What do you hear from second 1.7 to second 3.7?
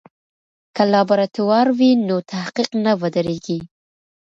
وي نو تحقیق نه ودریږي.